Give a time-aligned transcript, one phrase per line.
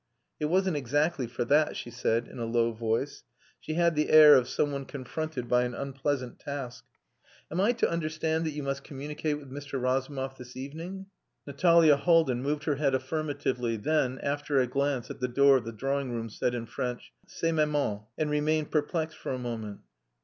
[0.39, 3.23] "It wasn't exactly for that," she said, in a low voice.
[3.59, 6.85] She had the air of some one confronted by an unpleasant task.
[7.51, 9.79] "Am I to understand that you must communicate with Mr.
[9.79, 11.05] Razumov this evening?"
[11.45, 15.71] Natalia Haldin moved her head affirmatively; then, after a glance at the door of the
[15.71, 19.81] drawing room, said in French "C'est maman," and remained perplexed for a moment.